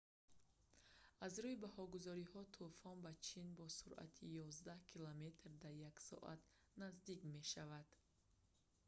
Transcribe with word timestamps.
аз 1.25 1.33
рӯи 1.43 1.55
баҳогузориҳо 1.65 2.41
тӯфон 2.55 2.97
ба 3.05 3.11
чин 3.27 3.47
бо 3.57 3.65
суръати 3.77 4.33
ёздаҳ 4.47 4.79
километр 4.93 5.51
дар 5.63 5.73
як 5.91 5.95
соат 6.09 6.41
наздик 6.81 7.19
мешавад 7.35 7.87